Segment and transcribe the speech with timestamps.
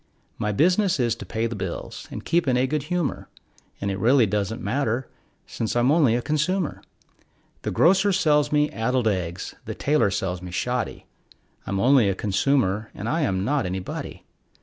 [0.39, 3.29] My business is to pay the bills and keep in a good humor,
[3.79, 5.07] And it really doesn't matter,
[5.45, 6.81] since I'm only a consumer.
[7.61, 11.05] The grocer sells me addled eggs; the tailor sells me shoddy,
[11.67, 14.25] I'm only a consumer, and I am not anybody.